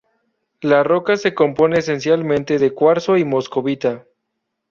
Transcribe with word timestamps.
La 0.61 0.83
roca 0.83 1.15
se 1.15 1.35
compone 1.35 1.77
esencialmente 1.77 2.57
de 2.57 2.73
cuarzo 2.73 3.17
y 3.17 3.23
moscovita. 3.23 4.07